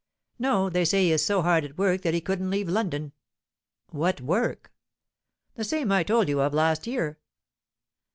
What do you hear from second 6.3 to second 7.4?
of last year."